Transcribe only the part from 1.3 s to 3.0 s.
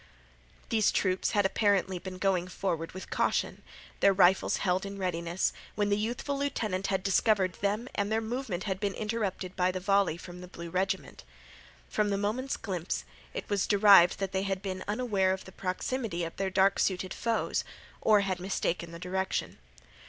had apparently been going forward